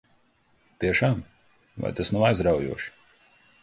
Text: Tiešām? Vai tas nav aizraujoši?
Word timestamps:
Tiešām? 0.85 1.21
Vai 1.85 1.95
tas 2.01 2.15
nav 2.19 2.29
aizraujoši? 2.33 2.95